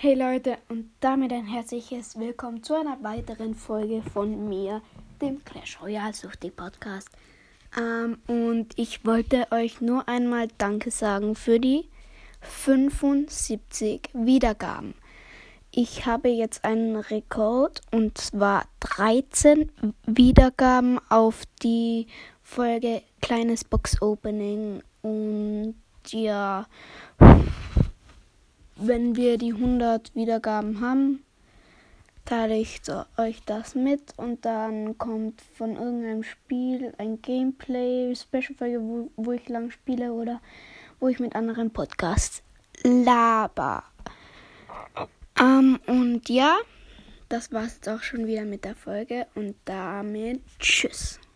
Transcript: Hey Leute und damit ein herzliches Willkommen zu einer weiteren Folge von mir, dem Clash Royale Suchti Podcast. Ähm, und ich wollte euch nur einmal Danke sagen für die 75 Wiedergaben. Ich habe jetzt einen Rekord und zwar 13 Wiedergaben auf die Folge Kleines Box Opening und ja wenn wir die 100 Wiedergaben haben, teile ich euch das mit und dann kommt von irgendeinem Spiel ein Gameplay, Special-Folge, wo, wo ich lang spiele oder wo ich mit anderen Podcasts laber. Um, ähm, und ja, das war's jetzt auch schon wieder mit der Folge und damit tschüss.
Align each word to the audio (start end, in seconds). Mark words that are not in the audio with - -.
Hey 0.00 0.14
Leute 0.14 0.58
und 0.68 0.92
damit 1.00 1.32
ein 1.32 1.44
herzliches 1.44 2.16
Willkommen 2.16 2.62
zu 2.62 2.78
einer 2.78 3.02
weiteren 3.02 3.56
Folge 3.56 4.00
von 4.14 4.48
mir, 4.48 4.80
dem 5.20 5.44
Clash 5.44 5.82
Royale 5.82 6.14
Suchti 6.14 6.52
Podcast. 6.52 7.08
Ähm, 7.76 8.18
und 8.28 8.78
ich 8.78 9.04
wollte 9.04 9.48
euch 9.50 9.80
nur 9.80 10.08
einmal 10.08 10.46
Danke 10.56 10.92
sagen 10.92 11.34
für 11.34 11.58
die 11.58 11.88
75 12.42 14.10
Wiedergaben. 14.12 14.94
Ich 15.72 16.06
habe 16.06 16.28
jetzt 16.28 16.64
einen 16.64 16.94
Rekord 16.94 17.80
und 17.90 18.18
zwar 18.18 18.66
13 18.78 19.72
Wiedergaben 20.06 21.00
auf 21.08 21.42
die 21.60 22.06
Folge 22.44 23.02
Kleines 23.20 23.64
Box 23.64 24.00
Opening 24.00 24.80
und 25.02 25.74
ja 26.06 26.66
wenn 28.78 29.16
wir 29.16 29.38
die 29.38 29.52
100 29.52 30.14
Wiedergaben 30.14 30.80
haben, 30.80 31.24
teile 32.24 32.56
ich 32.56 32.80
euch 33.16 33.42
das 33.46 33.74
mit 33.74 34.12
und 34.16 34.44
dann 34.44 34.98
kommt 34.98 35.40
von 35.56 35.76
irgendeinem 35.76 36.22
Spiel 36.22 36.92
ein 36.98 37.22
Gameplay, 37.22 38.14
Special-Folge, 38.14 38.80
wo, 38.82 39.10
wo 39.16 39.32
ich 39.32 39.48
lang 39.48 39.70
spiele 39.70 40.12
oder 40.12 40.40
wo 41.00 41.08
ich 41.08 41.18
mit 41.20 41.34
anderen 41.34 41.70
Podcasts 41.70 42.42
laber. 42.82 43.82
Um, 45.40 45.40
ähm, 45.40 45.80
und 45.86 46.28
ja, 46.28 46.56
das 47.28 47.52
war's 47.52 47.76
jetzt 47.76 47.88
auch 47.88 48.02
schon 48.02 48.26
wieder 48.26 48.44
mit 48.44 48.64
der 48.64 48.74
Folge 48.74 49.26
und 49.34 49.54
damit 49.64 50.42
tschüss. 50.58 51.18